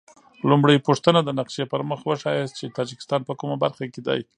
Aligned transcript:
لومړۍ 0.49 0.77
پوښتنه: 0.87 1.19
د 1.23 1.29
نقشې 1.39 1.63
پر 1.71 1.81
مخ 1.89 1.99
وښایاست 2.05 2.55
چې 2.59 2.73
تاجکستان 2.77 3.21
په 3.27 3.33
کومه 3.39 3.55
برخه 3.63 3.85
کې 3.93 4.01
دی؟ 4.07 4.21